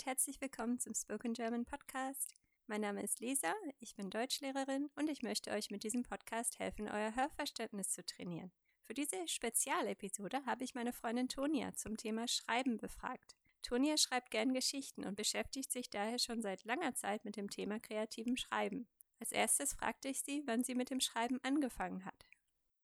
[0.00, 2.34] und herzlich willkommen zum Spoken German Podcast.
[2.66, 6.88] Mein Name ist Lisa, ich bin Deutschlehrerin und ich möchte euch mit diesem Podcast helfen,
[6.88, 8.50] euer Hörverständnis zu trainieren.
[8.84, 13.36] Für diese Spezialepisode habe ich meine Freundin Tonia zum Thema Schreiben befragt.
[13.60, 17.78] Tonia schreibt gern Geschichten und beschäftigt sich daher schon seit langer Zeit mit dem Thema
[17.78, 18.88] kreativem Schreiben.
[19.18, 22.26] Als erstes fragte ich sie, wann sie mit dem Schreiben angefangen hat.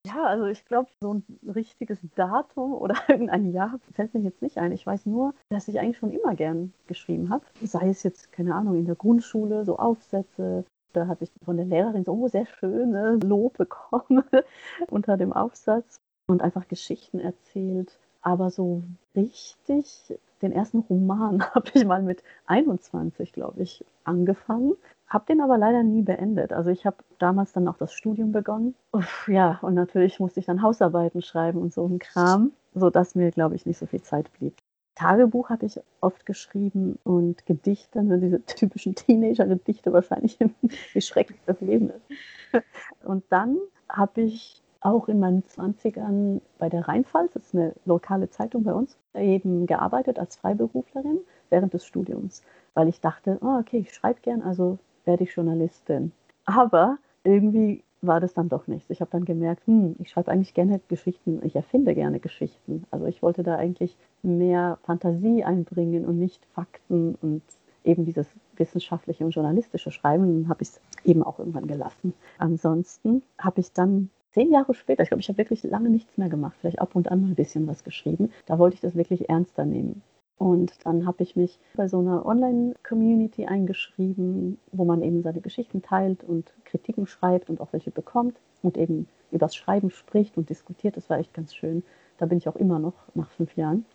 [0.07, 4.59] Ja, also ich glaube, so ein richtiges Datum oder irgendein Jahr fällt mir jetzt nicht
[4.59, 4.73] ein.
[4.73, 7.45] Ich weiß nur, dass ich eigentlich schon immer gern geschrieben habe.
[7.63, 10.65] Sei es jetzt, keine Ahnung, in der Grundschule, so Aufsätze.
[10.93, 14.25] Da hatte ich von der Lehrerin so sehr schöne Lob bekommen
[14.89, 17.99] unter dem Aufsatz und einfach Geschichten erzählt.
[18.23, 18.83] Aber so
[19.15, 24.77] richtig, den ersten Roman habe ich mal mit 21, glaube ich, angefangen.
[25.09, 26.53] Habe den aber leider nie beendet.
[26.53, 28.75] Also ich habe damals dann auch das Studium begonnen.
[28.93, 33.31] Uff, ja, und natürlich musste ich dann Hausarbeiten schreiben und so ein Kram, sodass mir,
[33.31, 34.57] glaube ich, nicht so viel Zeit blieb.
[34.97, 40.39] Tagebuch habe ich oft geschrieben und Gedichte, ne, diese typischen Teenager-Gedichte wahrscheinlich,
[40.93, 42.65] wie schrecklich das Leben ist.
[43.05, 48.31] Und dann habe ich auch in meinen 20ern bei der Rheinpfalz, das ist eine lokale
[48.31, 51.19] Zeitung bei uns, eben gearbeitet als Freiberuflerin
[51.51, 52.43] während des Studiums,
[52.75, 56.13] weil ich dachte, oh, okay, ich schreibe gern, also werde ich Journalistin.
[56.45, 58.91] Aber irgendwie war das dann doch nichts.
[58.91, 62.85] Ich habe dann gemerkt, hm, ich schreibe eigentlich gerne Geschichten, ich erfinde gerne Geschichten.
[62.91, 67.43] Also ich wollte da eigentlich mehr Fantasie einbringen und nicht Fakten und
[67.85, 68.27] eben dieses
[68.57, 70.49] wissenschaftliche und journalistische Schreiben.
[70.49, 72.15] Habe ich es eben auch irgendwann gelassen.
[72.39, 76.29] Ansonsten habe ich dann zehn Jahre später, ich glaube, ich habe wirklich lange nichts mehr
[76.29, 78.31] gemacht, vielleicht ab und an mal ein bisschen was geschrieben.
[78.45, 80.03] Da wollte ich das wirklich ernster nehmen.
[80.39, 85.81] Und dann habe ich mich bei so einer Online-Community eingeschrieben, wo man eben seine Geschichten
[85.81, 90.97] teilt und Kritiken schreibt und auch welche bekommt und eben übers Schreiben spricht und diskutiert.
[90.97, 91.83] Das war echt ganz schön.
[92.19, 93.87] Da bin ich auch immer noch nach fünf Jahren.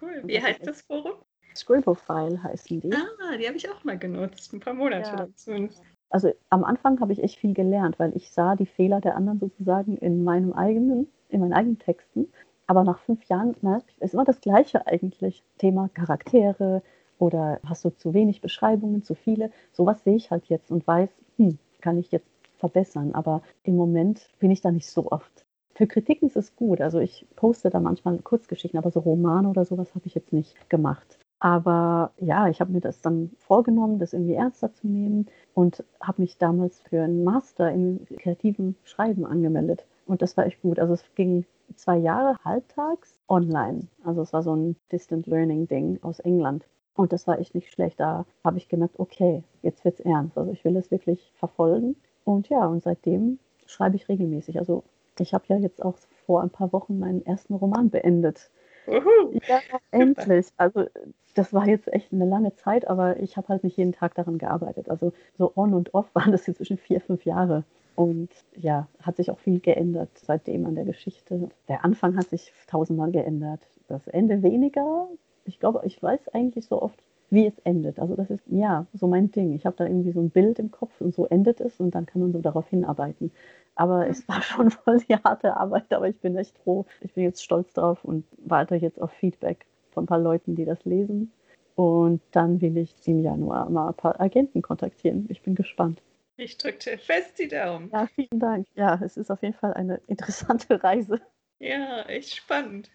[0.00, 0.22] Cool.
[0.24, 1.14] Wie heißt das Forum?
[1.56, 2.92] Scribble-File heißen die.
[2.92, 5.54] Ah, die habe ich auch mal genutzt, ein paar Monate ja.
[5.54, 5.70] lang.
[6.10, 9.38] Also am Anfang habe ich echt viel gelernt, weil ich sah die Fehler der anderen
[9.38, 12.28] sozusagen in meinem eigenen, in meinen eigenen Texten
[12.70, 15.42] aber nach fünf Jahren na, ist immer das Gleiche eigentlich.
[15.58, 16.82] Thema Charaktere
[17.18, 19.50] oder hast du zu wenig Beschreibungen, zu viele.
[19.72, 23.10] Sowas sehe ich halt jetzt und weiß, hm, kann ich jetzt verbessern.
[23.12, 25.44] Aber im Moment bin ich da nicht so oft.
[25.74, 26.80] Für Kritiken ist es gut.
[26.80, 30.70] Also ich poste da manchmal Kurzgeschichten, aber so Romane oder sowas habe ich jetzt nicht
[30.70, 31.18] gemacht.
[31.40, 36.22] Aber ja, ich habe mir das dann vorgenommen, das irgendwie ernster zu nehmen und habe
[36.22, 39.86] mich damals für einen Master in kreativen Schreiben angemeldet.
[40.06, 40.78] Und das war echt gut.
[40.78, 43.88] Also es ging zwei Jahre halbtags online.
[44.04, 46.66] Also es war so ein Distant Learning Ding aus England.
[46.94, 48.00] Und das war echt nicht schlecht.
[48.00, 50.36] Da habe ich gemerkt, okay, jetzt wird es ernst.
[50.36, 51.96] Also ich will es wirklich verfolgen.
[52.24, 54.58] Und ja, und seitdem schreibe ich regelmäßig.
[54.58, 54.82] Also
[55.18, 58.50] ich habe ja jetzt auch vor ein paar Wochen meinen ersten Roman beendet.
[58.86, 59.38] Uhu.
[59.46, 59.60] Ja,
[59.90, 60.48] endlich.
[60.56, 60.86] Also
[61.34, 64.38] das war jetzt echt eine lange Zeit, aber ich habe halt nicht jeden Tag daran
[64.38, 64.88] gearbeitet.
[64.88, 67.64] Also so on und off waren das inzwischen vier, fünf Jahre.
[67.94, 71.50] Und ja, hat sich auch viel geändert seitdem an der Geschichte.
[71.68, 73.60] Der Anfang hat sich tausendmal geändert.
[73.88, 75.08] Das Ende weniger.
[75.44, 77.98] Ich glaube, ich weiß eigentlich so oft, wie es endet.
[77.98, 79.52] Also das ist ja so mein Ding.
[79.54, 82.06] Ich habe da irgendwie so ein Bild im Kopf und so endet es und dann
[82.06, 83.32] kann man so darauf hinarbeiten.
[83.74, 86.86] Aber es war schon voll die harte Arbeit, aber ich bin echt froh.
[87.00, 90.64] Ich bin jetzt stolz drauf und warte jetzt auf Feedback von ein paar Leuten, die
[90.64, 91.32] das lesen.
[91.76, 95.26] Und dann will ich im Januar mal ein paar Agenten kontaktieren.
[95.28, 96.02] Ich bin gespannt.
[96.40, 97.90] Ich drücke fest die Daumen.
[97.92, 98.66] Ja, vielen Dank.
[98.74, 101.20] Ja, es ist auf jeden Fall eine interessante Reise.
[101.58, 102.90] Ja, echt spannend.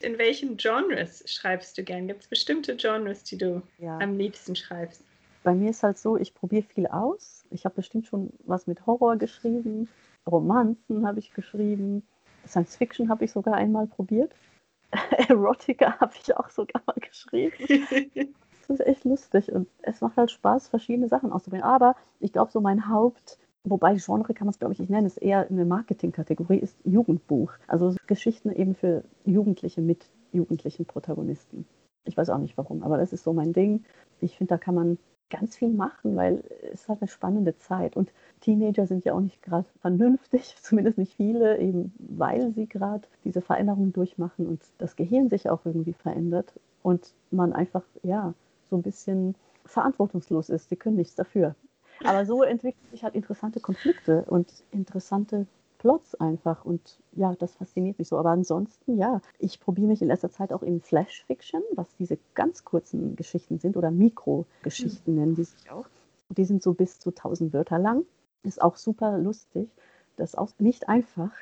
[0.00, 2.06] In welchen Genres schreibst du gern?
[2.06, 3.96] Gibt es bestimmte Genres, die du ja.
[3.98, 5.02] am liebsten schreibst?
[5.44, 7.46] Bei mir ist halt so, ich probiere viel aus.
[7.50, 9.88] Ich habe bestimmt schon was mit Horror geschrieben,
[10.26, 12.06] Romanzen habe ich geschrieben,
[12.46, 14.34] Science Fiction habe ich sogar einmal probiert.
[15.28, 18.34] Erotica habe ich auch sogar mal geschrieben.
[18.68, 21.68] das ist echt lustig und es macht halt Spaß, verschiedene Sachen auszuprobieren.
[21.68, 25.06] Aber ich glaube, so mein Haupt, wobei Genre kann man es, glaube ich, nicht nennen,
[25.06, 27.52] ist eher eine Marketingkategorie, ist Jugendbuch.
[27.66, 31.66] Also Geschichten eben für Jugendliche mit jugendlichen Protagonisten.
[32.04, 33.84] Ich weiß auch nicht warum, aber das ist so mein Ding.
[34.20, 34.98] Ich finde, da kann man
[35.30, 37.96] ganz viel machen, weil es halt eine spannende Zeit.
[37.96, 43.06] Und Teenager sind ja auch nicht gerade vernünftig, zumindest nicht viele, eben weil sie gerade
[43.24, 46.52] diese Veränderungen durchmachen und das Gehirn sich auch irgendwie verändert
[46.82, 48.34] und man einfach, ja,
[48.68, 49.34] so ein bisschen
[49.64, 50.68] verantwortungslos ist.
[50.68, 51.54] Sie können nichts dafür.
[52.04, 55.46] Aber so entwickeln sich halt interessante Konflikte und interessante
[55.78, 56.64] Plots einfach.
[56.64, 58.18] Und ja, das fasziniert mich so.
[58.18, 62.64] Aber ansonsten, ja, ich probiere mich in letzter Zeit auch in Flash-Fiction, was diese ganz
[62.64, 65.20] kurzen Geschichten sind oder Mikrogeschichten mhm.
[65.20, 65.86] nennen die sich auch.
[66.30, 68.04] Die sind so bis zu 1000 Wörter lang.
[68.42, 69.68] Ist auch super lustig.
[70.16, 71.32] Das ist auch nicht einfach.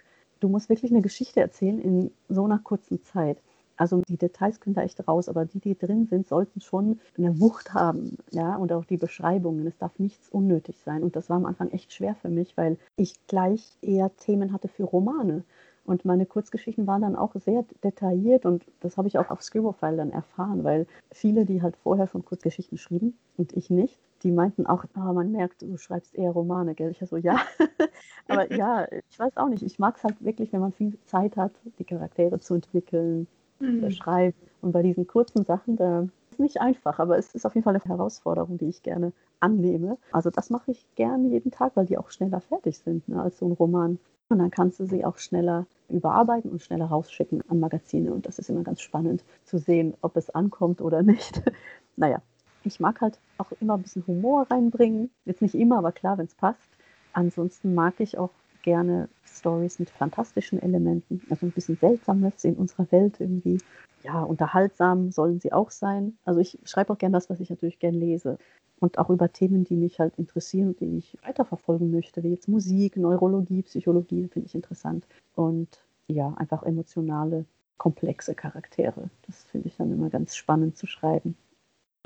[0.40, 3.38] Du musst wirklich eine Geschichte erzählen in so einer kurzen Zeit.
[3.76, 7.40] Also die Details können da echt raus, aber die, die drin sind, sollten schon eine
[7.40, 9.66] Wucht haben, ja, und auch die Beschreibungen.
[9.66, 11.02] Es darf nichts unnötig sein.
[11.02, 14.68] Und das war am Anfang echt schwer für mich, weil ich gleich eher Themen hatte
[14.68, 15.44] für Romane.
[15.84, 19.96] Und meine Kurzgeschichten waren dann auch sehr detailliert und das habe ich auch auf Scribofile
[19.96, 24.66] dann erfahren, weil viele, die halt vorher schon Kurzgeschichten schrieben und ich nicht, die meinten
[24.66, 26.90] auch, oh, man merkt, du schreibst eher Romane, gell?
[26.90, 27.38] Ich so, ja.
[28.28, 29.62] Aber ja, ich weiß auch nicht.
[29.62, 33.90] Ich mag es halt wirklich, wenn man viel Zeit hat, die Charaktere zu entwickeln, mhm.
[33.90, 34.36] schreiben.
[34.60, 37.64] Und bei diesen kurzen Sachen, da ist es nicht einfach, aber es ist auf jeden
[37.64, 39.98] Fall eine Herausforderung, die ich gerne annehme.
[40.12, 43.38] Also das mache ich gerne jeden Tag, weil die auch schneller fertig sind ne, als
[43.38, 43.98] so ein Roman.
[44.28, 48.12] Und dann kannst du sie auch schneller überarbeiten und schneller rausschicken an Magazine.
[48.12, 51.42] Und das ist immer ganz spannend zu sehen, ob es ankommt oder nicht.
[51.96, 52.20] naja,
[52.64, 55.10] ich mag halt auch immer ein bisschen Humor reinbringen.
[55.24, 56.68] Jetzt nicht immer, aber klar, wenn es passt.
[57.12, 58.30] Ansonsten mag ich auch
[58.66, 63.58] gerne Stories mit fantastischen Elementen, also ein bisschen Seltsames in unserer Welt irgendwie.
[64.02, 66.18] Ja, unterhaltsam sollen sie auch sein.
[66.24, 68.38] Also ich schreibe auch gerne das, was ich natürlich gerne lese.
[68.80, 72.48] Und auch über Themen, die mich halt interessieren und die ich weiterverfolgen möchte, wie jetzt
[72.48, 75.06] Musik, Neurologie, Psychologie, finde ich interessant.
[75.36, 75.68] Und
[76.08, 77.46] ja, einfach emotionale,
[77.78, 79.08] komplexe Charaktere.
[79.26, 81.36] Das finde ich dann immer ganz spannend zu schreiben.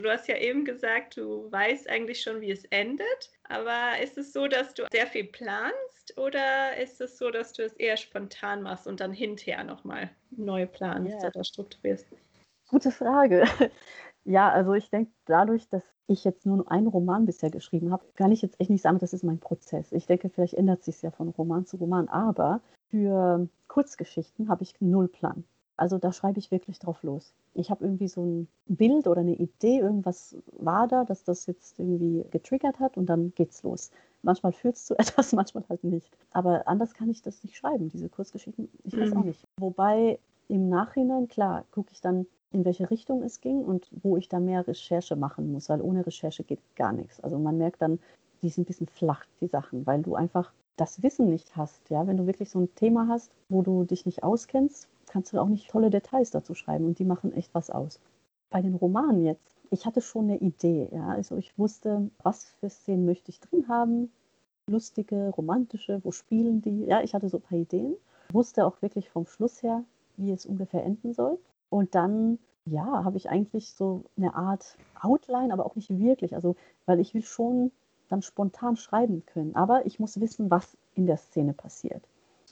[0.02, 3.30] Du hast ja eben gesagt, du weißt eigentlich schon, wie es endet.
[3.48, 7.64] Aber ist es so, dass du sehr viel planst oder ist es so, dass du
[7.64, 11.28] es eher spontan machst und dann hinterher nochmal neu planst yeah.
[11.28, 12.06] oder strukturierst?
[12.68, 13.44] Gute Frage.
[14.24, 18.32] Ja, also ich denke, dadurch, dass ich jetzt nur einen Roman bisher geschrieben habe, kann
[18.32, 19.92] ich jetzt echt nicht sagen, das ist mein Prozess.
[19.92, 22.60] Ich denke, vielleicht ändert sich es ja von Roman zu Roman, aber
[22.90, 25.44] für Kurzgeschichten habe ich null Plan.
[25.80, 27.32] Also da schreibe ich wirklich drauf los.
[27.54, 31.78] Ich habe irgendwie so ein Bild oder eine Idee, irgendwas war da, dass das jetzt
[31.78, 33.90] irgendwie getriggert hat und dann geht's los.
[34.20, 36.18] Manchmal führt es zu etwas, manchmal halt nicht.
[36.32, 38.68] Aber anders kann ich das nicht schreiben, diese Kurzgeschichten.
[38.84, 39.28] Ich weiß auch mhm.
[39.28, 39.46] nicht.
[39.56, 40.18] Wobei
[40.48, 44.38] im Nachhinein, klar, gucke ich dann, in welche Richtung es ging und wo ich da
[44.38, 47.20] mehr Recherche machen muss, weil ohne Recherche geht gar nichts.
[47.20, 48.00] Also man merkt dann,
[48.42, 51.88] die sind ein bisschen flach, die Sachen, weil du einfach das Wissen nicht hast.
[51.88, 55.40] Ja, wenn du wirklich so ein Thema hast, wo du dich nicht auskennst, kannst du
[55.40, 58.00] auch nicht tolle Details dazu schreiben und die machen echt was aus.
[58.48, 60.88] Bei den Romanen jetzt, ich hatte schon eine Idee.
[60.92, 61.08] Ja?
[61.08, 64.10] Also ich wusste, was für Szenen möchte ich drin haben.
[64.66, 66.84] Lustige, romantische, wo spielen die?
[66.84, 67.96] Ja, ich hatte so ein paar Ideen.
[68.32, 69.82] Wusste auch wirklich vom Schluss her,
[70.16, 71.38] wie es ungefähr enden soll.
[71.70, 76.36] Und dann, ja, habe ich eigentlich so eine Art Outline, aber auch nicht wirklich.
[76.36, 76.54] Also,
[76.86, 77.72] weil ich will schon
[78.08, 79.56] dann spontan schreiben können.
[79.56, 82.02] Aber ich muss wissen, was in der Szene passiert.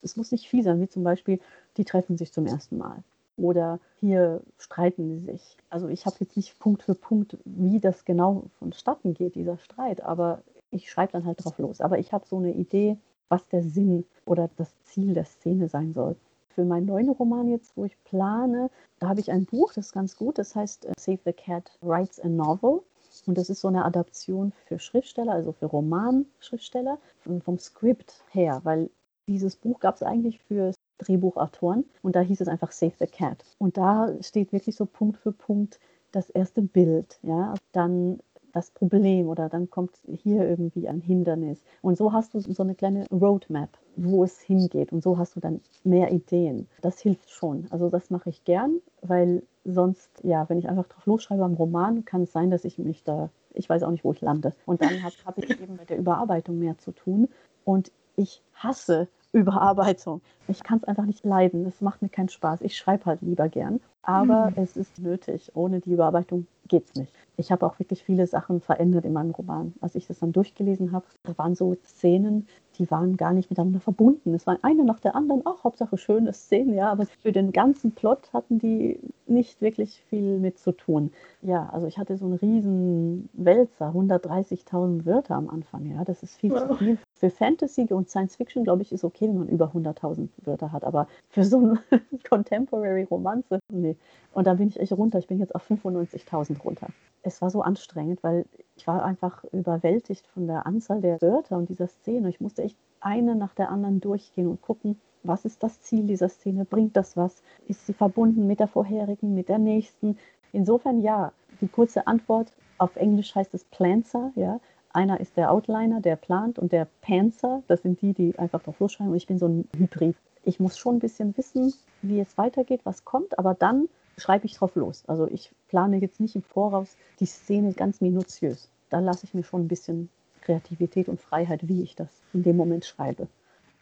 [0.03, 1.41] Es muss nicht viel sein, wie zum Beispiel,
[1.77, 3.03] die treffen sich zum ersten Mal.
[3.37, 5.57] Oder hier streiten sie sich.
[5.71, 10.03] Also ich habe jetzt nicht Punkt für Punkt, wie das genau vonstatten geht, dieser Streit,
[10.03, 11.81] aber ich schreibe dann halt drauf los.
[11.81, 12.99] Aber ich habe so eine Idee,
[13.29, 16.17] was der Sinn oder das Ziel der Szene sein soll.
[16.49, 19.93] Für meinen neuen Roman jetzt, wo ich plane, da habe ich ein Buch, das ist
[19.93, 22.81] ganz gut, das heißt äh, Save the Cat Writes a Novel.
[23.27, 26.99] Und das ist so eine Adaption für Schriftsteller, also für Romanschriftsteller,
[27.41, 28.91] vom Skript her, weil
[29.29, 33.45] dieses Buch gab es eigentlich für Drehbuchautoren und da hieß es einfach Save the Cat.
[33.59, 35.79] Und da steht wirklich so Punkt für Punkt
[36.11, 38.19] das erste Bild, ja, dann
[38.53, 41.63] das Problem oder dann kommt hier irgendwie ein Hindernis.
[41.83, 45.41] Und so hast du so eine kleine Roadmap, wo es hingeht und so hast du
[45.41, 46.67] dann mehr Ideen.
[46.81, 47.67] Das hilft schon.
[47.71, 52.05] Also das mache ich gern, weil sonst, ja, wenn ich einfach drauf losschreibe am Roman,
[52.05, 54.55] kann es sein, dass ich mich da, ich weiß auch nicht, wo ich lande.
[54.65, 57.29] Und dann habe hab ich eben mit der Überarbeitung mehr zu tun.
[57.65, 60.21] Und ich hasse Überarbeitung.
[60.49, 61.67] Ich kann es einfach nicht leiden.
[61.67, 62.63] Es macht mir keinen Spaß.
[62.63, 63.81] Ich schreibe halt lieber gern.
[64.03, 64.63] Aber mhm.
[64.63, 65.51] es ist nötig.
[65.55, 67.13] Ohne die Überarbeitung geht es nicht.
[67.37, 69.75] Ich habe auch wirklich viele Sachen verändert in meinem Roman.
[69.81, 72.47] Als ich das dann durchgelesen habe, da waren so Szenen,
[72.79, 74.35] die waren gar nicht miteinander verbunden.
[74.35, 77.93] Es war eine nach der anderen, auch Hauptsache schöne Szenen, ja, aber für den ganzen
[77.93, 81.11] Plot hatten die nicht wirklich viel mit zu tun.
[81.43, 86.37] Ja, also ich hatte so einen riesen Wälzer, 130.000 Wörter am Anfang, ja, das ist
[86.37, 86.69] viel wow.
[86.69, 86.99] zu viel.
[87.19, 90.85] Für Fantasy und Science Fiction, glaube ich, ist okay, wenn man über 100.000 Wörter hat,
[90.85, 91.81] aber für so eine
[92.29, 93.97] Contemporary Romanze, nee.
[94.33, 96.89] Und da bin ich echt runter, ich bin jetzt auf 95.000 runter.
[97.23, 98.47] Es war so anstrengend, weil
[98.77, 102.29] ich war einfach überwältigt von der Anzahl der Wörter und dieser Szene.
[102.29, 106.29] Ich musste echt eine nach der anderen durchgehen und gucken, was ist das Ziel dieser
[106.29, 106.65] Szene?
[106.65, 107.43] Bringt das was?
[107.67, 110.17] Ist sie verbunden mit der vorherigen, mit der nächsten?
[110.53, 111.33] Insofern ja.
[111.61, 114.61] Die kurze Antwort auf Englisch heißt es Planzer, ja.
[114.99, 118.81] Einer ist der Outliner, der plant, und der Panzer, das sind die, die einfach drauf
[118.81, 119.13] losschreiben.
[119.13, 120.17] Und ich bin so ein Hybrid.
[120.43, 124.55] Ich muss schon ein bisschen wissen, wie es weitergeht, was kommt, aber dann schreibe ich
[124.55, 125.05] drauf los.
[125.07, 128.73] Also ich plane jetzt nicht im Voraus die Szene ganz minutiös.
[128.91, 130.09] Da lasse ich mir schon ein bisschen
[130.41, 133.29] Kreativität und Freiheit, wie ich das in dem Moment schreibe.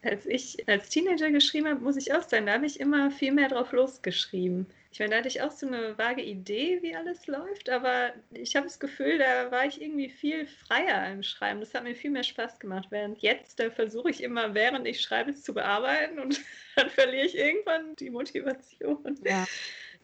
[0.02, 3.32] Als ich als Teenager geschrieben habe, muss ich auch sagen, da habe ich immer viel
[3.32, 4.66] mehr drauf losgeschrieben.
[4.97, 8.57] Ich meine, da hatte ich auch so eine vage Idee, wie alles läuft, aber ich
[8.57, 11.61] habe das Gefühl, da war ich irgendwie viel freier im Schreiben.
[11.61, 12.87] Das hat mir viel mehr Spaß gemacht.
[12.88, 16.41] Während jetzt, da versuche ich immer, während ich schreibe, es zu bearbeiten und
[16.76, 19.19] dann verliere ich irgendwann die Motivation.
[19.23, 19.45] Ja,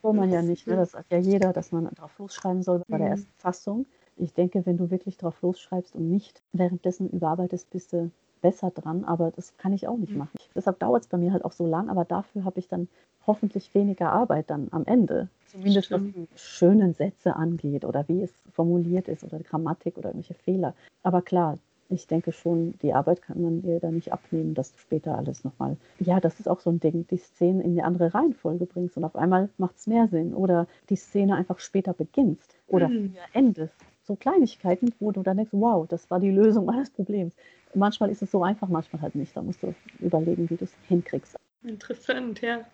[0.03, 0.67] soll man ja nicht.
[0.67, 0.77] Ne?
[0.77, 3.13] Das sagt ja jeder, dass man drauf losschreiben soll bei der Mhm.
[3.13, 3.87] ersten Fassung.
[4.19, 8.11] Ich denke, wenn du wirklich drauf losschreibst und nicht währenddessen überarbeitest, bist du
[8.43, 10.19] besser dran, aber das kann ich auch nicht Mhm.
[10.19, 10.39] machen.
[10.55, 12.89] Deshalb dauert es bei mir halt auch so lang, aber dafür habe ich dann
[13.27, 15.29] hoffentlich weniger Arbeit dann am Ende.
[15.47, 20.35] Zumindest was die schönen Sätze angeht oder wie es formuliert ist oder Grammatik oder irgendwelche
[20.35, 20.75] Fehler.
[21.03, 21.59] Aber klar,
[21.89, 25.45] ich denke schon, die Arbeit kann man dir da nicht abnehmen, dass du später alles
[25.45, 25.77] nochmal.
[26.01, 29.05] Ja, das ist auch so ein Ding, die Szenen in eine andere Reihenfolge bringst und
[29.05, 30.35] auf einmal macht es mehr Sinn.
[30.35, 33.15] Oder die Szene einfach später beginnst oder Mhm.
[33.35, 33.75] endest.
[34.05, 37.35] So Kleinigkeiten, wo du dann denkst, wow, das war die Lösung meines Problems.
[37.75, 39.37] Manchmal ist es so einfach, manchmal halt nicht.
[39.37, 41.37] Da musst du überlegen, wie du es hinkriegst.
[41.65, 42.65] Interessant, ja.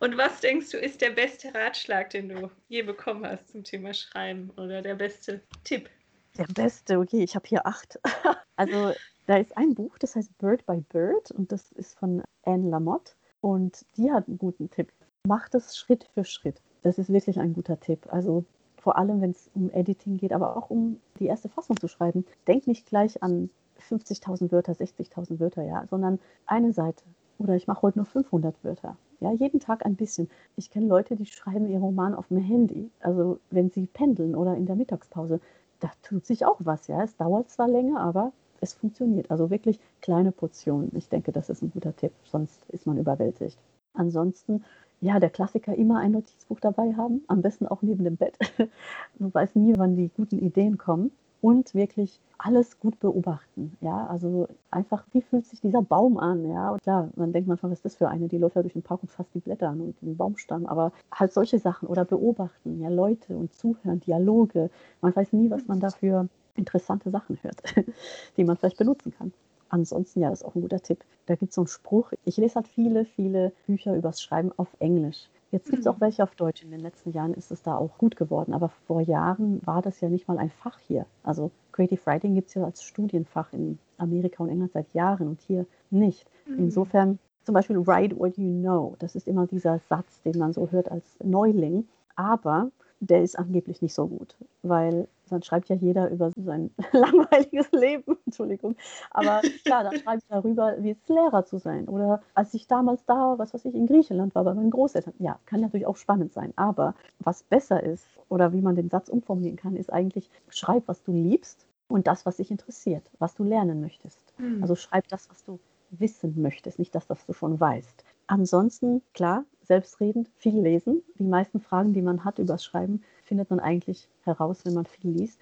[0.00, 3.94] Und was denkst du, ist der beste Ratschlag, den du je bekommen hast zum Thema
[3.94, 5.88] Schreiben oder der beste Tipp?
[6.36, 7.98] Der beste, okay, ich habe hier acht.
[8.56, 8.92] Also
[9.26, 13.14] da ist ein Buch, das heißt Bird by Bird und das ist von Anne Lamotte
[13.40, 14.92] und die hat einen guten Tipp.
[15.26, 16.60] Mach das Schritt für Schritt.
[16.82, 18.06] Das ist wirklich ein guter Tipp.
[18.12, 18.44] Also
[18.76, 22.26] vor allem, wenn es um Editing geht, aber auch um die erste Fassung zu schreiben.
[22.46, 23.48] Denk nicht gleich an
[23.92, 27.04] 50.000 Wörter, 60.000 Wörter, ja, sondern eine Seite.
[27.38, 28.96] Oder ich mache heute nur 500 Wörter.
[29.20, 30.28] Ja, jeden Tag ein bisschen.
[30.56, 32.90] Ich kenne Leute, die schreiben ihr Roman auf dem Handy.
[33.00, 35.40] Also wenn sie pendeln oder in der Mittagspause
[35.82, 37.02] da tut sich auch was, ja.
[37.02, 39.30] Es dauert zwar länger, aber es funktioniert.
[39.30, 40.92] Also wirklich kleine Portionen.
[40.94, 43.58] Ich denke, das ist ein guter Tipp, sonst ist man überwältigt.
[43.92, 44.64] Ansonsten,
[45.00, 48.38] ja, der Klassiker immer ein Notizbuch dabei haben, am besten auch neben dem Bett.
[49.18, 51.10] Du weißt nie, wann die guten Ideen kommen.
[51.42, 53.76] Und wirklich alles gut beobachten.
[53.80, 56.48] Ja, also einfach, wie fühlt sich dieser Baum an?
[56.48, 58.28] Ja, und klar, man denkt manchmal, was ist das für eine?
[58.28, 60.66] Die läuft ja durch den Park und fasst die Blätter an und den Baumstamm.
[60.66, 64.70] Aber halt solche Sachen oder beobachten, ja, Leute und zuhören, Dialoge.
[65.00, 67.60] Man weiß nie, was man da für interessante Sachen hört,
[68.36, 69.32] die man vielleicht benutzen kann.
[69.68, 71.02] Ansonsten, ja, das ist auch ein guter Tipp.
[71.26, 72.12] Da gibt es so einen Spruch.
[72.24, 75.28] Ich lese halt viele, viele Bücher übers Schreiben auf Englisch.
[75.52, 76.62] Jetzt gibt es auch welche auf Deutsch.
[76.64, 78.54] In den letzten Jahren ist es da auch gut geworden.
[78.54, 81.04] Aber vor Jahren war das ja nicht mal ein Fach hier.
[81.22, 85.40] Also Creative Writing gibt es ja als Studienfach in Amerika und England seit Jahren und
[85.42, 86.26] hier nicht.
[86.56, 88.96] Insofern zum Beispiel Write what you know.
[88.98, 91.86] Das ist immer dieser Satz, den man so hört als Neuling.
[92.16, 97.70] Aber der ist angeblich nicht so gut, weil dann schreibt ja jeder über sein langweiliges
[97.72, 98.76] Leben, Entschuldigung.
[99.10, 101.88] Aber klar, dann schreibt er darüber, wie es Lehrer zu sein.
[101.88, 105.14] Oder als ich damals da, was weiß ich, in Griechenland war bei meinen Großeltern.
[105.18, 106.52] Ja, kann natürlich auch spannend sein.
[106.56, 111.02] Aber was besser ist oder wie man den Satz umformulieren kann, ist eigentlich, schreib, was
[111.02, 114.32] du liebst und das, was dich interessiert, was du lernen möchtest.
[114.38, 114.62] Mhm.
[114.62, 115.58] Also schreib das, was du
[115.90, 118.04] wissen möchtest, nicht das, was du schon weißt.
[118.26, 121.02] Ansonsten, klar, selbstredend, viel lesen.
[121.18, 124.84] Die meisten Fragen, die man hat über das Schreiben, findet man eigentlich heraus, wenn man
[124.84, 125.40] viel liest.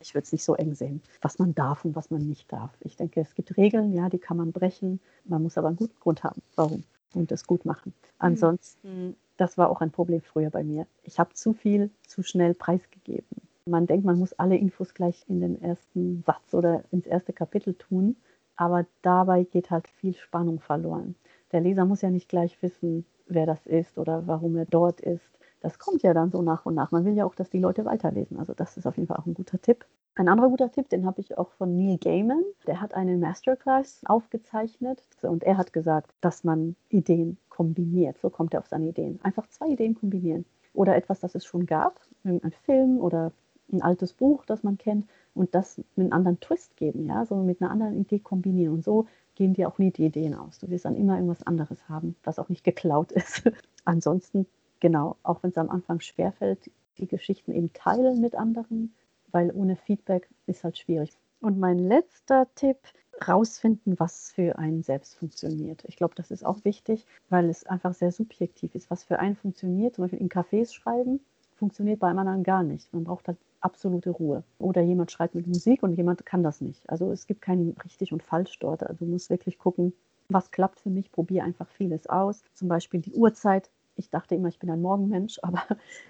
[0.00, 2.70] Ich würde es nicht so eng sehen, was man darf und was man nicht darf.
[2.80, 4.98] Ich denke, es gibt Regeln, ja, die kann man brechen.
[5.24, 7.92] Man muss aber einen guten Grund haben, warum und das gut machen.
[8.18, 10.86] Ansonsten, das war auch ein Problem früher bei mir.
[11.02, 13.42] Ich habe zu viel, zu schnell preisgegeben.
[13.66, 17.74] Man denkt, man muss alle Infos gleich in den ersten Satz oder ins erste Kapitel
[17.74, 18.16] tun,
[18.56, 21.14] aber dabei geht halt viel Spannung verloren.
[21.52, 25.24] Der Leser muss ja nicht gleich wissen, wer das ist oder warum er dort ist.
[25.60, 26.92] Das kommt ja dann so nach und nach.
[26.92, 28.38] Man will ja auch, dass die Leute weiterlesen.
[28.38, 29.84] Also das ist auf jeden Fall auch ein guter Tipp.
[30.14, 32.42] Ein anderer guter Tipp, den habe ich auch von Neil Gaiman.
[32.66, 38.18] Der hat eine Masterclass aufgezeichnet und er hat gesagt, dass man Ideen kombiniert.
[38.18, 39.18] So kommt er auf seine Ideen.
[39.22, 40.44] Einfach zwei Ideen kombinieren.
[40.72, 43.32] Oder etwas, das es schon gab, ein Film oder
[43.72, 47.36] ein altes Buch, das man kennt, und das mit einem anderen Twist geben, ja, so
[47.36, 48.74] mit einer anderen Idee kombinieren.
[48.74, 50.58] Und so gehen dir auch nie die Ideen aus.
[50.58, 53.42] Du wirst dann immer irgendwas anderes haben, was auch nicht geklaut ist.
[53.84, 54.46] Ansonsten,
[54.80, 58.94] genau, auch wenn es am Anfang schwerfällt, die Geschichten eben teilen mit anderen,
[59.30, 61.12] weil ohne Feedback ist halt schwierig.
[61.40, 62.78] Und mein letzter Tipp,
[63.26, 65.84] rausfinden, was für einen selbst funktioniert.
[65.86, 69.36] Ich glaube, das ist auch wichtig, weil es einfach sehr subjektiv ist, was für einen
[69.36, 69.94] funktioniert.
[69.94, 71.20] Zum Beispiel in Cafés schreiben
[71.56, 72.92] funktioniert bei einem anderen gar nicht.
[72.92, 74.44] Man braucht halt absolute Ruhe.
[74.58, 76.88] Oder jemand schreibt mit Musik und jemand kann das nicht.
[76.88, 78.84] Also es gibt kein richtig und falsch dort.
[78.84, 79.92] Also du musst wirklich gucken,
[80.28, 81.10] was klappt für mich.
[81.10, 82.42] Probiere einfach vieles aus.
[82.54, 83.70] Zum Beispiel die Uhrzeit.
[83.96, 85.62] Ich dachte immer, ich bin ein Morgenmensch, aber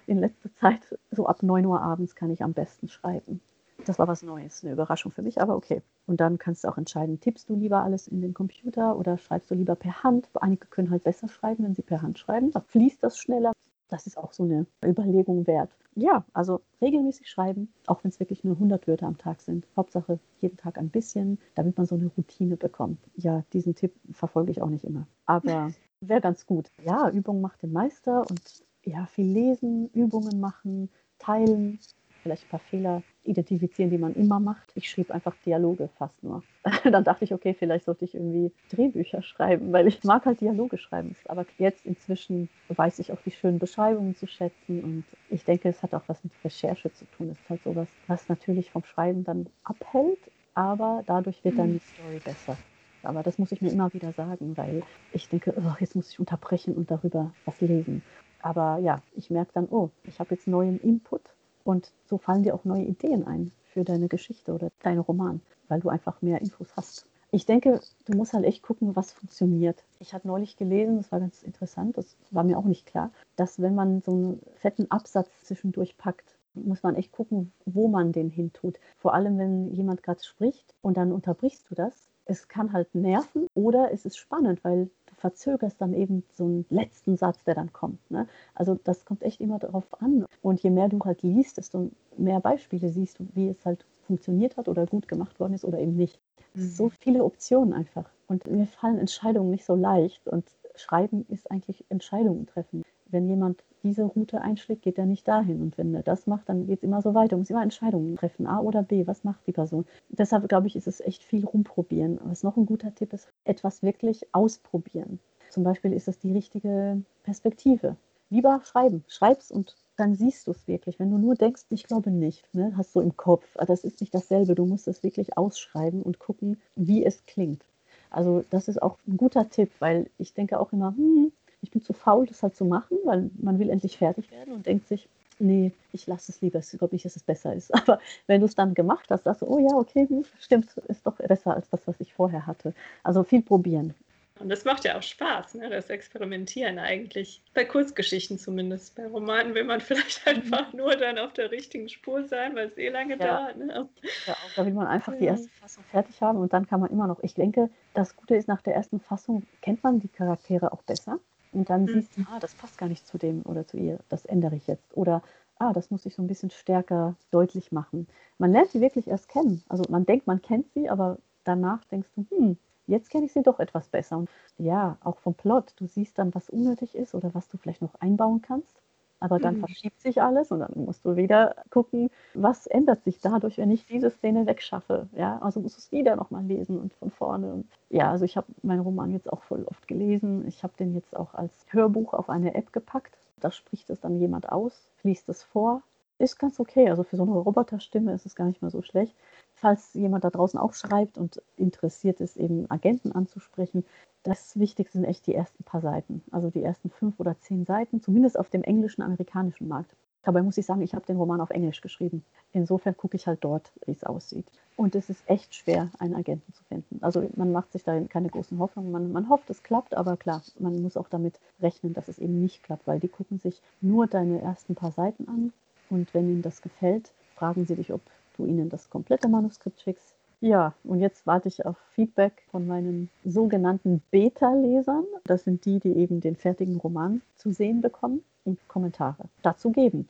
[0.05, 3.41] in letzter Zeit, so ab 9 Uhr abends, kann ich am besten schreiben.
[3.85, 5.81] Das war was Neues, eine Überraschung für mich, aber okay.
[6.07, 9.51] Und dann kannst du auch entscheiden, tippst du lieber alles in den Computer oder schreibst
[9.51, 10.29] du lieber per Hand?
[10.33, 12.51] Einige können halt besser schreiben, wenn sie per Hand schreiben.
[12.51, 13.53] Da fließt das schneller.
[13.89, 15.71] das ist auch so eine Überlegung wert.
[15.99, 19.65] Ja, also regelmäßig schreiben, auch wenn es wirklich nur 100 Wörter am Tag sind.
[19.75, 22.99] Hauptsache jeden Tag ein bisschen, damit man so eine Routine bekommt.
[23.15, 25.07] Ja, diesen Tipp verfolge ich auch nicht immer.
[25.25, 26.69] Aber wäre ganz gut.
[26.85, 31.79] Ja, Übung macht den Meister und ja, viel lesen, Übungen machen, teilen,
[32.27, 34.71] vielleicht ein paar Fehler identifizieren, die man immer macht.
[34.75, 36.43] Ich schrieb einfach Dialoge fast nur.
[36.83, 40.77] Dann dachte ich, okay, vielleicht sollte ich irgendwie Drehbücher schreiben, weil ich mag halt Dialoge
[40.77, 41.15] schreiben.
[41.25, 45.81] Aber jetzt inzwischen weiß ich auch die schönen Beschreibungen zu schätzen und ich denke, es
[45.81, 47.29] hat auch was mit Recherche zu tun.
[47.31, 50.19] Es ist halt sowas, was natürlich vom Schreiben dann abhält,
[50.53, 52.57] aber dadurch wird dann die Story besser.
[53.03, 56.19] Aber das muss ich mir immer wieder sagen, weil ich denke, oh, jetzt muss ich
[56.19, 58.01] unterbrechen und darüber was lesen.
[58.41, 61.21] Aber ja, ich merke dann, oh, ich habe jetzt neuen Input
[61.67, 65.81] und so fallen dir auch neue Ideen ein für deine Geschichte oder deinen Roman, weil
[65.81, 67.05] du einfach mehr Infos hast.
[67.29, 69.83] Ich denke, du musst halt echt gucken, was funktioniert.
[69.99, 73.61] Ich hatte neulich gelesen, das war ganz interessant, das war mir auch nicht klar, dass
[73.61, 78.29] wenn man so einen fetten Absatz zwischendurch packt, muss man echt gucken, wo man den
[78.29, 78.79] hin tut.
[78.95, 82.07] Vor allem, wenn jemand gerade spricht und dann unterbrichst du das.
[82.25, 87.17] Es kann halt nerven oder es ist spannend, weil verzögerst dann eben so einen letzten
[87.17, 87.99] Satz, der dann kommt.
[88.09, 88.27] Ne?
[88.53, 90.25] Also das kommt echt immer darauf an.
[90.41, 94.57] Und je mehr du halt liest, desto mehr Beispiele siehst du, wie es halt funktioniert
[94.57, 96.19] hat oder gut gemacht worden ist oder eben nicht.
[96.53, 96.61] Mhm.
[96.61, 98.09] So viele Optionen einfach.
[98.27, 100.27] Und mir fallen Entscheidungen nicht so leicht.
[100.27, 100.45] Und
[100.75, 102.83] Schreiben ist eigentlich Entscheidungen treffen.
[103.09, 105.61] Wenn jemand diese Route einschlägt, geht er nicht dahin.
[105.61, 107.35] Und wenn er das macht, dann geht es immer so weiter.
[107.35, 109.85] Man muss immer Entscheidungen treffen, A oder B, was macht die Person.
[110.09, 112.19] Deshalb glaube ich, ist es echt viel rumprobieren.
[112.23, 115.19] Was noch ein guter Tipp ist, etwas wirklich ausprobieren.
[115.49, 117.95] Zum Beispiel ist es die richtige Perspektive.
[118.29, 119.03] Lieber schreiben.
[119.07, 120.99] Schreib's und dann siehst du es wirklich.
[120.99, 124.01] Wenn du nur denkst, ich glaube nicht, ne, hast du im Kopf, ah, das ist
[124.01, 124.53] nicht dasselbe.
[124.53, 127.63] Du musst es wirklich ausschreiben und gucken, wie es klingt.
[128.09, 131.81] Also das ist auch ein guter Tipp, weil ich denke auch immer, hm, ich bin
[131.81, 135.07] zu faul, das halt zu machen, weil man will endlich fertig werden und denkt sich,
[135.39, 136.59] nee, ich lasse es lieber.
[136.59, 137.73] Ich glaube nicht, dass es besser ist.
[137.75, 141.05] Aber wenn du es dann gemacht hast, sagst du, oh ja, okay, hm, stimmt, ist
[141.05, 142.73] doch besser als das, was ich vorher hatte.
[143.03, 143.93] Also viel probieren.
[144.39, 145.69] Und das macht ja auch Spaß, ne?
[145.69, 147.41] das Experimentieren eigentlich.
[147.53, 148.95] Bei Kurzgeschichten zumindest.
[148.95, 150.35] Bei Romanen will man vielleicht mhm.
[150.35, 153.25] einfach nur dann auf der richtigen Spur sein, weil es eh lange ja.
[153.25, 153.57] dauert.
[153.57, 153.89] Ne?
[154.25, 156.91] Ja, auch da will man einfach die erste Fassung fertig haben und dann kann man
[156.91, 157.23] immer noch.
[157.23, 161.19] Ich denke, das Gute ist, nach der ersten Fassung kennt man die Charaktere auch besser.
[161.51, 161.87] Und dann mhm.
[161.87, 164.67] siehst du, ah, das passt gar nicht zu dem oder zu ihr, das ändere ich
[164.67, 164.95] jetzt.
[164.95, 165.21] Oder,
[165.59, 168.07] ah, das muss ich so ein bisschen stärker deutlich machen.
[168.37, 169.63] Man lernt sie wirklich erst kennen.
[169.69, 172.57] Also man denkt, man kennt sie, aber danach denkst du, hm,
[172.87, 174.17] jetzt kenne ich sie doch etwas besser.
[174.17, 177.81] Und ja, auch vom Plot, du siehst dann, was unnötig ist oder was du vielleicht
[177.81, 178.81] noch einbauen kannst.
[179.19, 179.59] Aber dann mhm.
[179.61, 183.85] verschiebt sich alles und dann musst du wieder gucken, was ändert sich dadurch, wenn ich
[183.85, 185.07] diese Szene wegschaffe.
[185.15, 187.53] Ja, also musst du es wieder nochmal lesen und von vorne.
[187.53, 190.47] Und ja, also ich habe meinen Roman jetzt auch voll oft gelesen.
[190.47, 193.17] Ich habe den jetzt auch als Hörbuch auf eine App gepackt.
[193.39, 195.81] Da spricht es dann jemand aus, liest es vor.
[196.19, 196.89] Ist ganz okay.
[196.89, 199.15] Also für so eine Roboterstimme ist es gar nicht mehr so schlecht.
[199.59, 203.83] Falls jemand da draußen auch schreibt und interessiert ist, eben Agenten anzusprechen,
[204.21, 206.21] das Wichtigste sind echt die ersten paar Seiten.
[206.31, 209.95] Also die ersten fünf oder zehn Seiten, zumindest auf dem englischen, amerikanischen Markt.
[210.21, 212.23] Dabei muss ich sagen, ich habe den Roman auf Englisch geschrieben.
[212.53, 214.45] Insofern gucke ich halt dort, wie es aussieht.
[214.75, 216.99] Und es ist echt schwer, einen Agenten zu finden.
[217.01, 218.91] Also man macht sich da keine großen Hoffnungen.
[218.91, 222.41] Man, man hofft, es klappt, aber klar, man muss auch damit rechnen, dass es eben
[222.41, 225.51] nicht klappt, weil die gucken sich nur deine ersten paar Seiten an.
[225.89, 228.01] Und wenn ihnen das gefällt, fragen sie dich, ob
[228.37, 233.09] du ihnen das komplette Manuskript schickst ja, und jetzt warte ich auf Feedback von meinen
[233.25, 235.05] sogenannten Beta-Lesern.
[235.25, 240.07] Das sind die, die eben den fertigen Roman zu sehen bekommen und Kommentare dazu geben.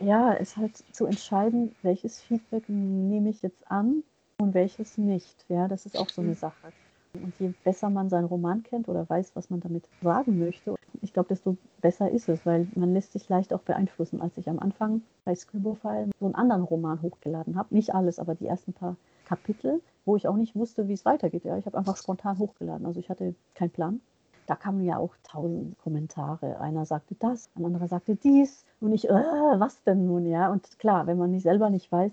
[0.00, 4.02] Ja, es halt zu entscheiden, welches Feedback nehme ich jetzt an
[4.38, 5.46] und welches nicht.
[5.48, 6.72] Ja, das ist auch so eine Sache.
[7.14, 11.12] Und je besser man seinen Roman kennt oder weiß, was man damit sagen möchte, ich
[11.12, 14.20] glaube, desto besser ist es, weil man lässt sich leicht auch beeinflussen.
[14.20, 18.34] Als ich am Anfang bei Scribofile so einen anderen Roman hochgeladen habe, nicht alles, aber
[18.34, 21.44] die ersten paar Kapitel, wo ich auch nicht wusste, wie es weitergeht.
[21.44, 22.86] Ja, ich habe einfach spontan hochgeladen.
[22.86, 24.00] Also ich hatte keinen Plan.
[24.46, 26.58] Da kamen ja auch tausend Kommentare.
[26.58, 28.64] Einer sagte das, ein anderer sagte dies.
[28.80, 30.26] Und ich, äh, was denn nun?
[30.26, 32.10] Ja, und klar, wenn man nicht selber nicht weiß,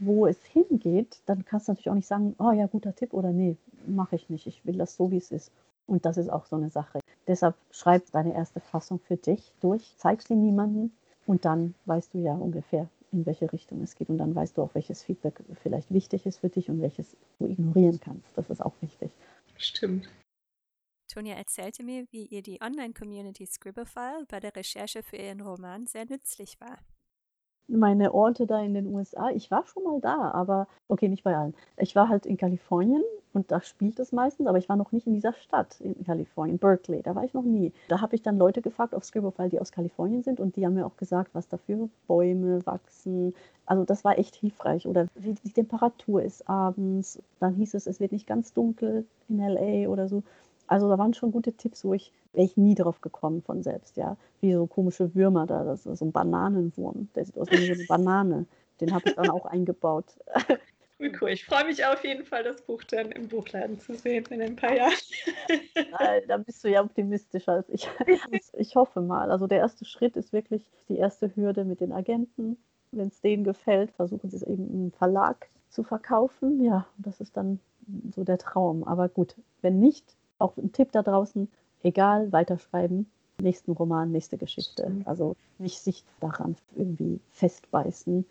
[0.00, 3.32] wo es hingeht, dann kannst du natürlich auch nicht sagen, oh ja, guter Tipp oder
[3.32, 4.46] nee, mache ich nicht.
[4.46, 5.52] Ich will das so, wie es ist.
[5.90, 7.00] Und das ist auch so eine Sache.
[7.26, 10.92] Deshalb schreib deine erste Fassung für dich durch, zeig sie niemandem
[11.26, 14.08] und dann weißt du ja ungefähr, in welche Richtung es geht.
[14.08, 17.46] Und dann weißt du auch, welches Feedback vielleicht wichtig ist für dich und welches du
[17.46, 18.28] ignorieren kannst.
[18.36, 19.10] Das ist auch wichtig.
[19.56, 20.08] Stimmt.
[21.08, 26.04] Tonia erzählte mir, wie ihr die Online-Community Scribblefile bei der Recherche für ihren Roman sehr
[26.06, 26.78] nützlich war.
[27.72, 31.36] Meine Orte da in den USA, ich war schon mal da, aber okay, nicht bei
[31.36, 31.54] allen.
[31.76, 33.02] Ich war halt in Kalifornien
[33.32, 36.58] und da spielt es meistens, aber ich war noch nicht in dieser Stadt in Kalifornien,
[36.58, 37.72] Berkeley, da war ich noch nie.
[37.86, 40.74] Da habe ich dann Leute gefragt auf Scribble, die aus Kalifornien sind und die haben
[40.74, 43.34] mir auch gesagt, was dafür Bäume wachsen.
[43.66, 44.88] Also das war echt hilfreich.
[44.88, 47.22] Oder wie die Temperatur ist abends.
[47.38, 50.24] Dann hieß es, es wird nicht ganz dunkel in LA oder so.
[50.70, 53.96] Also da waren schon gute Tipps, wo ich, wäre ich nie drauf gekommen von selbst,
[53.96, 54.16] ja.
[54.40, 57.72] Wie so komische Würmer da, das ist so ein Bananenwurm, der sieht aus wie so
[57.72, 58.46] eine Banane.
[58.80, 60.06] Den habe ich dann auch eingebaut.
[61.18, 64.42] Cool, ich freue mich auf jeden Fall, das Buch dann im Buchladen zu sehen in
[64.42, 64.92] ein paar Jahren.
[66.28, 67.88] da bist du ja optimistischer als ich.
[68.52, 69.30] Ich hoffe mal.
[69.30, 72.58] Also der erste Schritt ist wirklich die erste Hürde mit den Agenten.
[72.92, 76.62] Wenn es denen gefällt, versuchen sie es eben im Verlag zu verkaufen.
[76.62, 77.60] Ja, das ist dann
[78.14, 78.84] so der Traum.
[78.84, 80.04] Aber gut, wenn nicht,
[80.40, 81.48] auch ein Tipp da draußen,
[81.82, 83.10] egal, weiterschreiben.
[83.40, 84.92] Nächsten Roman, nächste Geschichte.
[85.06, 88.24] Also nicht sich daran irgendwie festbeißen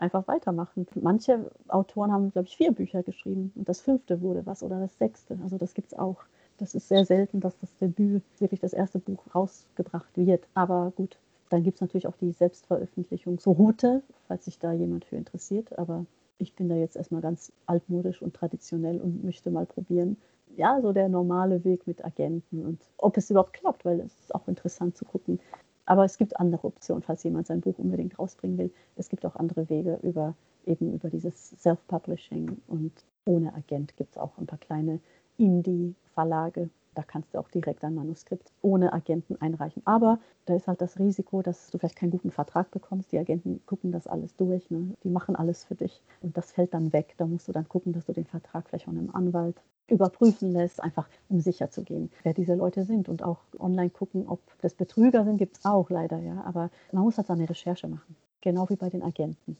[0.00, 0.86] einfach weitermachen.
[1.00, 4.96] Manche Autoren haben, glaube ich, vier Bücher geschrieben und das fünfte wurde was oder das
[4.98, 5.38] sechste.
[5.42, 6.16] Also das gibt es auch.
[6.58, 10.46] Das ist sehr selten, dass das Debüt wirklich das erste Buch rausgebracht wird.
[10.54, 11.18] Aber gut,
[11.48, 15.78] dann gibt es natürlich auch die Selbstveröffentlichungsroute, falls sich da jemand für interessiert.
[15.78, 16.04] Aber
[16.38, 20.16] ich bin da jetzt erstmal ganz altmodisch und traditionell und möchte mal probieren.
[20.56, 24.34] Ja, so der normale Weg mit Agenten und ob es überhaupt klappt, weil es ist
[24.34, 25.40] auch interessant zu gucken,
[25.86, 28.72] aber es gibt andere Optionen, falls jemand sein Buch unbedingt rausbringen will.
[28.96, 30.34] Es gibt auch andere Wege über
[30.66, 32.92] eben über dieses Self-Publishing und
[33.24, 35.00] ohne Agent gibt es auch ein paar kleine
[35.38, 36.70] Indie-Verlage.
[36.94, 39.82] Da kannst du auch direkt ein Manuskript ohne Agenten einreichen.
[39.86, 43.12] Aber da ist halt das Risiko, dass du vielleicht keinen guten Vertrag bekommst.
[43.12, 44.70] Die Agenten gucken das alles durch.
[44.70, 44.96] Ne?
[45.04, 46.02] Die machen alles für dich.
[46.20, 47.14] Und das fällt dann weg.
[47.16, 50.82] Da musst du dann gucken, dass du den Vertrag vielleicht von einem Anwalt überprüfen lässt,
[50.82, 54.74] einfach um sicher zu gehen, wer diese Leute sind und auch online gucken, ob das
[54.74, 56.42] Betrüger sind, gibt es auch leider, ja.
[56.44, 59.56] Aber man muss halt seine Recherche machen, genau wie bei den Agenten.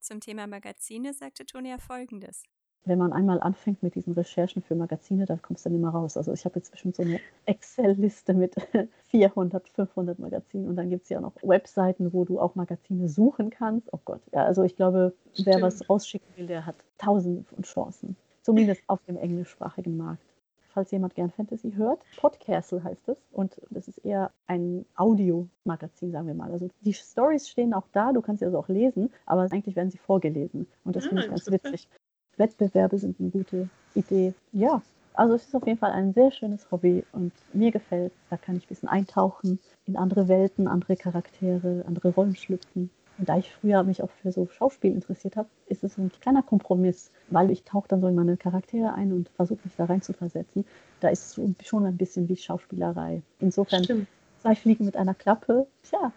[0.00, 2.44] Zum Thema Magazine sagte Tonia folgendes.
[2.84, 6.16] Wenn man einmal anfängt mit diesen Recherchen für Magazine, dann kommst du nicht mehr raus.
[6.16, 8.54] Also ich habe jetzt bestimmt so eine Excel-Liste mit
[9.08, 13.50] 400, 500 Magazinen und dann gibt es ja noch Webseiten, wo du auch Magazine suchen
[13.50, 13.92] kannst.
[13.92, 15.62] Oh Gott, ja, also ich glaube, wer Stimmt.
[15.62, 20.22] was rausschicken will, der hat tausende von Chancen zumindest auf dem englischsprachigen Markt.
[20.68, 26.28] Falls jemand gern Fantasy hört, Podcastle heißt es und das ist eher ein Audiomagazin, sagen
[26.28, 26.52] wir mal.
[26.52, 29.90] Also die Stories stehen auch da, du kannst sie also auch lesen, aber eigentlich werden
[29.90, 31.88] sie vorgelesen und das ah, finde ich ganz witzig.
[32.36, 34.32] Wettbewerbe sind eine gute Idee.
[34.52, 34.80] Ja,
[35.14, 38.56] also es ist auf jeden Fall ein sehr schönes Hobby und mir gefällt Da kann
[38.56, 42.90] ich ein bisschen eintauchen in andere Welten, andere Charaktere, andere Rollen schlüpfen.
[43.18, 46.42] Und da ich früher mich auch für so Schauspiel interessiert habe, ist es ein kleiner
[46.42, 50.02] Kompromiss, weil ich tauche dann so in meine Charaktere ein und versuche mich da rein
[50.02, 50.66] zu versetzen.
[51.00, 53.22] Da ist es schon ein bisschen wie Schauspielerei.
[53.40, 54.08] Insofern Stimmt.
[54.42, 55.66] zwei Fliegen mit einer Klappe.
[55.82, 56.12] Tja.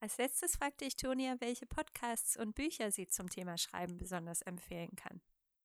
[0.00, 4.90] Als letztes fragte ich Tonia, welche Podcasts und Bücher sie zum Thema Schreiben besonders empfehlen
[4.96, 5.20] kann.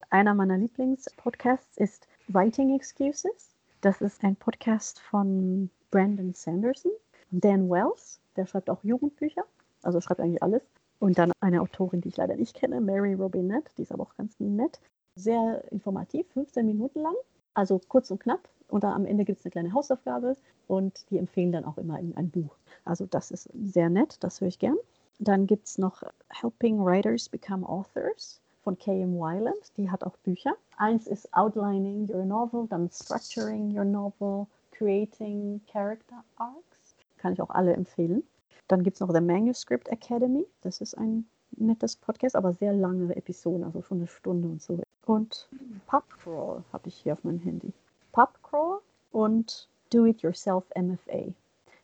[0.09, 3.55] Einer meiner Lieblingspodcasts ist Writing Excuses.
[3.81, 6.91] Das ist ein Podcast von Brandon Sanderson.
[7.31, 9.43] Dan Wells, der schreibt auch Jugendbücher
[9.83, 10.63] also schreibt eigentlich alles.
[10.99, 14.15] Und dann eine Autorin, die ich leider nicht kenne, Mary Robinette, die ist aber auch
[14.15, 14.79] ganz nett.
[15.15, 17.15] Sehr informativ, 15 Minuten lang,
[17.53, 18.49] also kurz und knapp.
[18.67, 20.35] Und dann am Ende gibt es eine kleine Hausaufgabe
[20.67, 22.57] und die empfehlen dann auch immer ein Buch.
[22.83, 24.77] Also das ist sehr nett, das höre ich gern.
[25.19, 29.15] Dann gibt es noch Helping Writers Become Authors von K.M.
[29.15, 30.55] Wyland, die hat auch Bücher.
[30.75, 36.95] Eins ist Outlining Your Novel, dann Structuring Your Novel, Creating Character Arcs.
[37.17, 38.23] Kann ich auch alle empfehlen.
[38.67, 40.45] Dann gibt es noch The Manuscript Academy.
[40.61, 44.79] Das ist ein nettes Podcast, aber sehr lange Episoden, also schon eine Stunde und so.
[45.05, 45.47] Und
[45.87, 47.73] Pubcrawl habe ich hier auf meinem Handy.
[48.11, 48.79] Pubcrawl
[49.11, 51.33] und Do It Yourself MFA.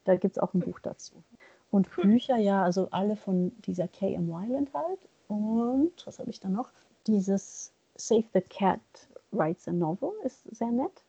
[0.03, 1.15] Da gibt es auch ein Buch dazu.
[1.71, 4.27] Und Bücher, ja, also alle von dieser K.M.
[4.27, 4.99] Wyland halt.
[5.27, 6.69] Und was habe ich da noch?
[7.07, 8.81] Dieses Save the Cat
[9.31, 11.03] Writes a Novel ist sehr nett.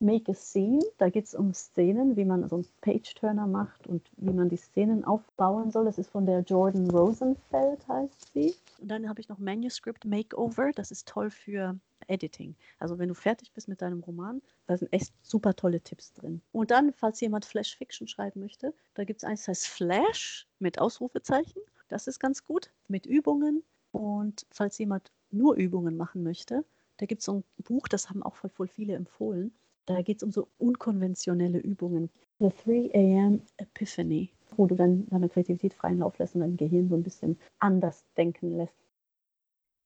[0.00, 0.82] Make a Scene.
[0.98, 4.56] Da geht es um Szenen, wie man so einen Page-Turner macht und wie man die
[4.56, 5.84] Szenen aufbauen soll.
[5.84, 8.54] Das ist von der Jordan Rosenfeld, heißt sie.
[8.80, 10.72] Und dann habe ich noch Manuscript Makeover.
[10.74, 12.54] Das ist toll für Editing.
[12.78, 16.42] Also wenn du fertig bist mit deinem Roman, da sind echt super tolle Tipps drin.
[16.52, 20.46] Und dann, falls jemand Flash Fiction schreiben möchte, da gibt es eins, das heißt Flash
[20.58, 21.62] mit Ausrufezeichen.
[21.88, 23.62] Das ist ganz gut, mit Übungen.
[23.92, 26.64] Und falls jemand nur Übungen machen möchte,
[26.96, 29.52] da gibt es so ein Buch, das haben auch voll, voll viele empfohlen.
[29.86, 32.10] Da geht es um so unkonventionelle Übungen.
[32.38, 33.42] The 3 a.m.
[33.58, 37.38] Epiphany, wo du dann deine Kreativität freien Lauf lässt und dein Gehirn so ein bisschen
[37.58, 38.76] anders denken lässt.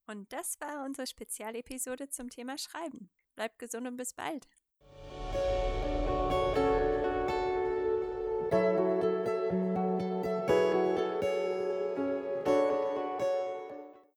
[0.07, 3.11] Und das war unsere Spezialepisode zum Thema Schreiben.
[3.35, 4.49] Bleibt gesund und bis bald.